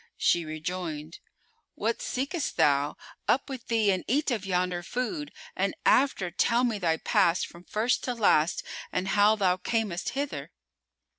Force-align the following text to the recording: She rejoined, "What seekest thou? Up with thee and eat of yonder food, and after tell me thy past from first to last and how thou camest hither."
She 0.17 0.45
rejoined, 0.45 1.19
"What 1.75 2.01
seekest 2.01 2.57
thou? 2.57 2.97
Up 3.27 3.47
with 3.47 3.67
thee 3.67 3.91
and 3.91 4.03
eat 4.07 4.31
of 4.31 4.47
yonder 4.47 4.81
food, 4.81 5.31
and 5.55 5.75
after 5.85 6.31
tell 6.31 6.63
me 6.63 6.79
thy 6.79 6.97
past 6.97 7.45
from 7.45 7.65
first 7.65 8.03
to 8.05 8.15
last 8.15 8.63
and 8.91 9.09
how 9.09 9.35
thou 9.35 9.57
camest 9.57 10.09
hither." 10.17 10.49